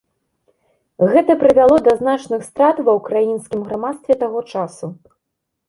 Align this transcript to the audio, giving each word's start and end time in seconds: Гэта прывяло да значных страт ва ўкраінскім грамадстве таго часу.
Гэта 1.11 1.35
прывяло 1.43 1.77
да 1.89 1.93
значных 1.99 2.41
страт 2.49 2.77
ва 2.89 2.97
ўкраінскім 3.03 3.61
грамадстве 3.71 4.13
таго 4.25 4.39
часу. 4.51 4.85